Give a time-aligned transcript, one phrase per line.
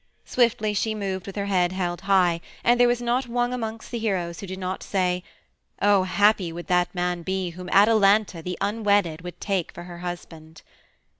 [0.25, 3.99] Swiftly she moved with her head held high, and there was not one amongst the
[3.99, 5.21] heroes who did not say,
[5.79, 10.63] "Oh, happy would that man be whom Atalanta the unwedded would take for her husband!"